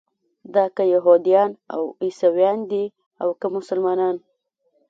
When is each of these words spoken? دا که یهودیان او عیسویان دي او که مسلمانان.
دا 0.53 0.63
که 0.75 0.83
یهودیان 0.93 1.51
او 1.75 1.83
عیسویان 2.03 2.59
دي 2.71 2.83
او 3.23 3.29
که 3.39 3.47
مسلمانان. 3.57 4.15